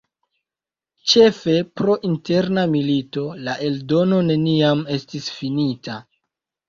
Ĉefe 1.11 1.53
pro 1.81 1.97
la 1.97 2.01
Interna 2.09 2.63
milito, 2.73 3.25
la 3.49 3.55
eldono 3.67 4.23
neniam 4.31 4.85
estis 4.97 5.29
finita. 5.37 6.01